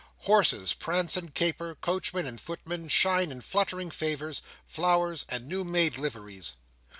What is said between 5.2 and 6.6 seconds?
and new made liveries.